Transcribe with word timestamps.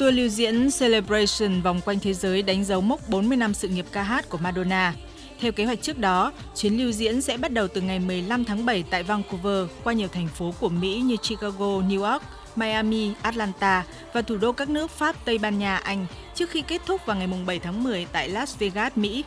Tour 0.00 0.14
lưu 0.14 0.28
diễn 0.28 0.68
Celebration 0.80 1.60
vòng 1.62 1.80
quanh 1.84 1.98
thế 2.00 2.14
giới 2.14 2.42
đánh 2.42 2.64
dấu 2.64 2.80
mốc 2.80 3.08
40 3.08 3.36
năm 3.36 3.54
sự 3.54 3.68
nghiệp 3.68 3.86
ca 3.92 4.02
hát 4.02 4.28
của 4.28 4.38
Madonna. 4.38 4.94
Theo 5.40 5.52
kế 5.52 5.64
hoạch 5.64 5.82
trước 5.82 5.98
đó, 5.98 6.32
chuyến 6.56 6.78
lưu 6.78 6.92
diễn 6.92 7.22
sẽ 7.22 7.36
bắt 7.36 7.52
đầu 7.52 7.68
từ 7.68 7.80
ngày 7.80 7.98
15 7.98 8.44
tháng 8.44 8.66
7 8.66 8.84
tại 8.90 9.02
Vancouver 9.02 9.66
qua 9.84 9.92
nhiều 9.92 10.08
thành 10.08 10.28
phố 10.28 10.54
của 10.60 10.68
Mỹ 10.68 11.00
như 11.00 11.16
Chicago, 11.16 11.66
New 11.66 12.12
York, 12.12 12.22
Miami, 12.56 13.12
Atlanta 13.22 13.84
và 14.12 14.22
thủ 14.22 14.36
đô 14.36 14.52
các 14.52 14.68
nước 14.68 14.90
Pháp, 14.90 15.24
Tây 15.24 15.38
Ban 15.38 15.58
Nha, 15.58 15.76
Anh 15.76 16.06
trước 16.34 16.50
khi 16.50 16.62
kết 16.62 16.80
thúc 16.86 17.06
vào 17.06 17.16
ngày 17.16 17.28
7 17.46 17.58
tháng 17.58 17.84
10 17.84 18.06
tại 18.12 18.28
Las 18.28 18.58
Vegas, 18.58 18.92
Mỹ. 18.96 19.24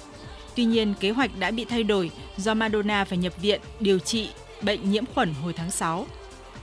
Tuy 0.55 0.65
nhiên, 0.65 0.93
kế 0.99 1.11
hoạch 1.11 1.31
đã 1.39 1.51
bị 1.51 1.65
thay 1.65 1.83
đổi 1.83 2.11
do 2.37 2.53
Madonna 2.53 3.05
phải 3.05 3.17
nhập 3.17 3.33
viện 3.41 3.61
điều 3.79 3.99
trị 3.99 4.29
bệnh 4.61 4.91
nhiễm 4.91 5.03
khuẩn 5.05 5.33
hồi 5.33 5.53
tháng 5.53 5.71
6. 5.71 6.07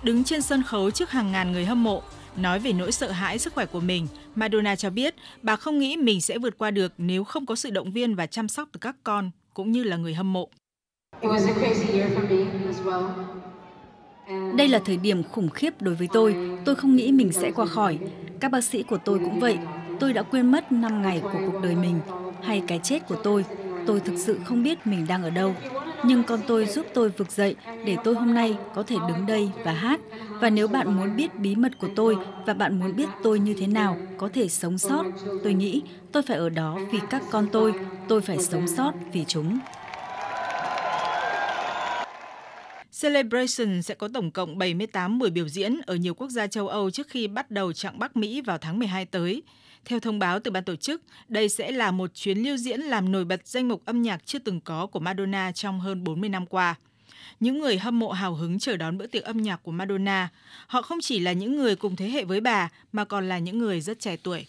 Đứng 0.03 0.25
trên 0.25 0.43
sân 0.43 0.63
khấu 0.63 0.91
trước 0.91 1.11
hàng 1.11 1.33
ngàn 1.33 1.53
người 1.53 1.65
hâm 1.65 1.85
mộ, 1.85 2.03
nói 2.37 2.59
về 2.59 2.73
nỗi 2.73 2.93
sợ 2.93 3.11
hãi 3.11 3.39
sức 3.39 3.55
khỏe 3.55 3.66
của 3.66 3.80
mình, 3.80 4.07
Madonna 4.34 4.77
cho 4.77 4.91
biết 4.91 5.15
bà 5.43 5.57
không 5.57 5.79
nghĩ 5.79 5.97
mình 5.97 6.20
sẽ 6.20 6.39
vượt 6.39 6.59
qua 6.59 6.70
được 6.70 6.93
nếu 6.98 7.25
không 7.25 7.47
có 7.47 7.55
sự 7.56 7.70
động 7.70 7.93
viên 7.93 8.15
và 8.15 8.27
chăm 8.27 8.48
sóc 8.48 8.69
từ 8.73 8.79
các 8.79 8.97
con 9.05 9.30
cũng 9.55 9.73
như 9.73 9.84
là 9.84 9.97
người 9.97 10.15
hâm 10.15 10.33
mộ. 10.33 10.48
Đây 14.56 14.69
là 14.69 14.79
thời 14.84 14.97
điểm 14.97 15.23
khủng 15.23 15.51
khiếp 15.51 15.83
đối 15.83 15.95
với 15.95 16.09
tôi. 16.12 16.37
Tôi 16.65 16.75
không 16.75 16.97
nghĩ 16.97 17.12
mình 17.12 17.33
sẽ 17.33 17.51
qua 17.51 17.66
khỏi. 17.66 17.98
Các 18.41 18.53
bác 18.53 18.65
sĩ 18.65 18.83
của 18.83 18.98
tôi 19.05 19.19
cũng 19.19 19.41
vậy. 19.41 19.59
Tôi 20.01 20.12
đã 20.12 20.23
quên 20.23 20.51
mất 20.51 20.73
5 20.73 21.03
ngày 21.03 21.20
của 21.23 21.41
cuộc 21.47 21.61
đời 21.62 21.75
mình 21.75 22.01
hay 22.42 22.62
cái 22.67 22.81
chết 22.83 23.09
của 23.09 23.17
tôi. 23.25 23.45
Tôi 23.87 24.01
thực 24.01 24.19
sự 24.19 24.41
không 24.45 24.62
biết 24.62 24.87
mình 24.87 25.06
đang 25.09 25.23
ở 25.23 25.31
đâu. 25.31 25.55
Nhưng 26.05 26.23
con 26.23 26.41
tôi 26.47 26.67
giúp 26.67 26.87
tôi 26.95 27.09
vực 27.09 27.31
dậy 27.31 27.57
để 27.85 27.97
tôi 28.05 28.15
hôm 28.15 28.35
nay 28.35 28.57
có 28.75 28.83
thể 28.83 28.97
đứng 29.09 29.27
đây 29.27 29.51
và 29.65 29.73
hát. 29.73 30.01
Và 30.41 30.51
nếu 30.51 30.69
bạn 30.69 30.97
muốn 30.97 31.17
biết 31.17 31.39
bí 31.39 31.55
mật 31.55 31.79
của 31.79 31.89
tôi 31.97 32.17
và 32.47 32.55
bạn 32.55 32.81
muốn 32.81 32.97
biết 32.97 33.09
tôi 33.23 33.39
như 33.39 33.55
thế 33.59 33.67
nào 33.67 33.97
có 34.19 34.29
thể 34.33 34.48
sống 34.48 34.79
sót, 34.79 35.05
tôi 35.45 35.55
nghĩ 35.55 35.83
tôi 36.12 36.23
phải 36.23 36.37
ở 36.37 36.48
đó 36.48 36.79
vì 36.92 36.98
các 37.11 37.23
con 37.31 37.47
tôi. 37.53 37.75
Tôi 38.09 38.20
phải 38.20 38.39
sống 38.39 38.69
sót 38.69 38.92
vì 39.12 39.25
chúng. 39.29 39.59
Celebration 43.03 43.83
sẽ 43.83 43.95
có 43.95 44.09
tổng 44.14 44.31
cộng 44.31 44.59
78 44.59 45.19
buổi 45.19 45.31
biểu 45.31 45.48
diễn 45.48 45.81
ở 45.87 45.95
nhiều 45.95 46.14
quốc 46.14 46.31
gia 46.31 46.47
châu 46.47 46.69
Âu 46.69 46.91
trước 46.91 47.09
khi 47.09 47.29
bắt 47.29 47.51
đầu 47.51 47.73
chặng 47.73 47.98
Bắc 47.98 48.17
Mỹ 48.17 48.41
vào 48.41 48.59
tháng 48.59 48.79
12 48.79 49.05
tới. 49.05 49.42
Theo 49.84 50.00
thông 50.00 50.19
báo 50.19 50.41
từ 50.41 50.50
ban 50.50 50.64
tổ 50.64 50.77
chức, 50.77 51.03
đây 51.28 51.48
sẽ 51.48 51.70
là 51.70 51.91
một 51.91 52.14
chuyến 52.14 52.39
lưu 52.39 52.56
diễn 52.56 52.81
làm 52.81 53.12
nổi 53.12 53.25
bật 53.25 53.47
danh 53.47 53.69
mục 53.69 53.83
âm 53.84 54.03
nhạc 54.03 54.27
chưa 54.27 54.39
từng 54.39 54.61
có 54.61 54.86
của 54.86 55.00
Madonna 55.00 55.53
trong 55.53 55.81
hơn 55.81 56.05
40 56.05 56.28
năm 56.28 56.47
qua. 56.47 56.75
Những 57.41 57.59
người 57.59 57.78
hâm 57.78 57.98
mộ 57.98 58.11
hào 58.11 58.34
hứng 58.34 58.58
chờ 58.58 58.77
đón 58.77 58.98
bữa 58.98 59.06
tiệc 59.06 59.25
âm 59.25 59.42
nhạc 59.42 59.56
của 59.62 59.73
Madonna. 59.73 60.28
Họ 60.67 60.83
không 60.83 60.98
chỉ 61.03 61.19
là 61.19 61.33
những 61.33 61.56
người 61.56 61.77
cùng 61.77 61.97
thế 61.97 62.08
hệ 62.08 62.25
với 62.25 62.41
bà, 62.41 62.69
mà 62.92 63.05
còn 63.05 63.28
là 63.28 63.39
những 63.39 63.58
người 63.58 63.81
rất 63.81 64.01
trẻ 64.01 64.17
tuổi. 64.17 64.47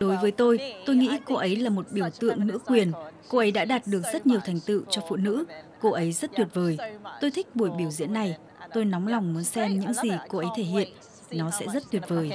Đối 0.00 0.16
với 0.16 0.30
tôi, 0.30 0.74
tôi 0.86 0.96
nghĩ 0.96 1.10
cô 1.24 1.34
ấy 1.34 1.56
là 1.56 1.70
một 1.70 1.86
biểu 1.92 2.10
tượng 2.20 2.46
nữ 2.46 2.58
quyền. 2.66 2.92
Cô 3.28 3.38
ấy 3.38 3.50
đã 3.50 3.64
đạt 3.64 3.82
được 3.86 4.02
rất 4.12 4.26
nhiều 4.26 4.40
thành 4.44 4.60
tựu 4.60 4.82
cho 4.90 5.02
phụ 5.08 5.16
nữ. 5.16 5.44
Cô 5.80 5.90
ấy 5.90 6.12
rất 6.12 6.30
tuyệt 6.36 6.48
vời. 6.54 6.76
Tôi 7.20 7.30
thích 7.30 7.56
buổi 7.56 7.70
biểu 7.78 7.90
diễn 7.90 8.12
này. 8.12 8.36
Tôi 8.74 8.84
nóng 8.84 9.06
lòng 9.06 9.34
muốn 9.34 9.44
xem 9.44 9.78
những 9.78 9.94
gì 9.94 10.10
cô 10.28 10.38
ấy 10.38 10.48
thể 10.56 10.62
hiện. 10.62 10.88
Nó 11.30 11.50
sẽ 11.50 11.66
rất 11.72 11.82
tuyệt 11.90 12.02
vời. 12.08 12.30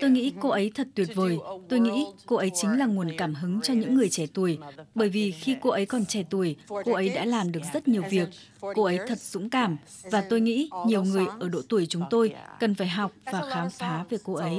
Tôi 0.00 0.10
nghĩ 0.10 0.32
cô 0.40 0.48
ấy 0.48 0.70
thật 0.74 0.88
tuyệt 0.94 1.08
vời. 1.14 1.38
Tôi 1.68 1.80
nghĩ 1.80 2.06
cô 2.26 2.36
ấy 2.36 2.50
chính 2.54 2.78
là 2.78 2.86
nguồn 2.86 3.08
cảm 3.18 3.34
hứng 3.34 3.60
cho 3.60 3.74
những 3.74 3.94
người 3.94 4.08
trẻ 4.08 4.26
tuổi. 4.34 4.58
Bởi 4.94 5.08
vì 5.08 5.30
khi 5.30 5.56
cô 5.60 5.70
ấy 5.70 5.86
còn 5.86 6.06
trẻ 6.06 6.24
tuổi, 6.30 6.56
cô 6.68 6.92
ấy 6.92 7.08
đã 7.08 7.24
làm 7.24 7.52
được 7.52 7.60
rất 7.74 7.88
nhiều 7.88 8.02
việc. 8.10 8.28
Cô 8.60 8.84
ấy 8.84 8.98
thật 9.06 9.20
dũng 9.20 9.50
cảm. 9.50 9.76
Và 10.02 10.24
tôi 10.30 10.40
nghĩ 10.40 10.70
nhiều 10.86 11.02
người 11.02 11.26
ở 11.40 11.48
độ 11.48 11.62
tuổi 11.68 11.86
chúng 11.86 12.02
tôi 12.10 12.34
cần 12.60 12.74
phải 12.74 12.88
học 12.88 13.12
và 13.24 13.50
khám 13.50 13.70
phá 13.70 14.04
về 14.10 14.18
cô 14.24 14.34
ấy. 14.34 14.58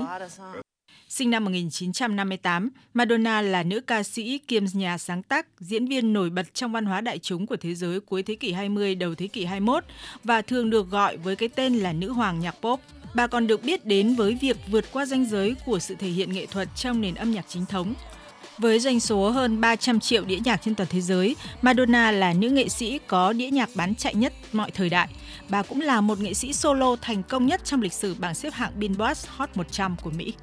Sinh 1.17 1.29
năm 1.29 1.43
1958, 1.45 2.69
Madonna 2.93 3.41
là 3.41 3.63
nữ 3.63 3.81
ca 3.81 4.03
sĩ 4.03 4.37
kiêm 4.37 4.63
nhà 4.73 4.97
sáng 4.97 5.23
tác, 5.23 5.47
diễn 5.59 5.87
viên 5.87 6.13
nổi 6.13 6.29
bật 6.29 6.53
trong 6.53 6.71
văn 6.71 6.85
hóa 6.85 7.01
đại 7.01 7.19
chúng 7.19 7.47
của 7.47 7.55
thế 7.55 7.75
giới 7.75 7.99
cuối 7.99 8.23
thế 8.23 8.35
kỷ 8.35 8.51
20 8.51 8.95
đầu 8.95 9.15
thế 9.15 9.27
kỷ 9.27 9.45
21 9.45 9.83
và 10.23 10.41
thường 10.41 10.69
được 10.69 10.89
gọi 10.89 11.17
với 11.17 11.35
cái 11.35 11.49
tên 11.49 11.75
là 11.75 11.93
nữ 11.93 12.11
hoàng 12.11 12.39
nhạc 12.39 12.55
pop. 12.61 12.79
Bà 13.13 13.27
còn 13.27 13.47
được 13.47 13.63
biết 13.63 13.85
đến 13.85 14.15
với 14.15 14.37
việc 14.41 14.57
vượt 14.71 14.85
qua 14.91 15.05
ranh 15.05 15.25
giới 15.25 15.55
của 15.65 15.79
sự 15.79 15.95
thể 15.99 16.07
hiện 16.07 16.33
nghệ 16.33 16.45
thuật 16.45 16.67
trong 16.75 17.01
nền 17.01 17.15
âm 17.15 17.31
nhạc 17.31 17.45
chính 17.47 17.65
thống. 17.65 17.93
Với 18.57 18.79
doanh 18.79 18.99
số 18.99 19.29
hơn 19.29 19.61
300 19.61 19.99
triệu 19.99 20.25
đĩa 20.25 20.39
nhạc 20.45 20.61
trên 20.63 20.75
toàn 20.75 20.89
thế 20.91 21.01
giới, 21.01 21.35
Madonna 21.61 22.11
là 22.11 22.33
nữ 22.33 22.49
nghệ 22.49 22.69
sĩ 22.69 22.99
có 23.07 23.33
đĩa 23.33 23.49
nhạc 23.49 23.69
bán 23.75 23.95
chạy 23.95 24.15
nhất 24.15 24.33
mọi 24.51 24.71
thời 24.71 24.89
đại. 24.89 25.07
Bà 25.49 25.61
cũng 25.61 25.81
là 25.81 26.01
một 26.01 26.19
nghệ 26.19 26.33
sĩ 26.33 26.53
solo 26.53 26.95
thành 27.01 27.23
công 27.23 27.45
nhất 27.45 27.61
trong 27.65 27.81
lịch 27.81 27.93
sử 27.93 28.15
bảng 28.19 28.35
xếp 28.35 28.53
hạng 28.53 28.79
Billboard 28.79 29.25
Hot 29.27 29.49
100 29.57 29.95
của 30.01 30.11
Mỹ. 30.11 30.33